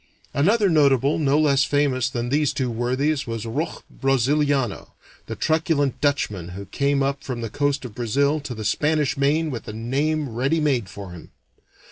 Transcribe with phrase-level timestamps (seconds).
[0.33, 4.93] Another notable no less famous than these two worthies was Roch Braziliano,
[5.27, 9.51] the truculent Dutchman who came up from the coast of Brazil to the Spanish Main
[9.51, 11.29] with a name ready made for him.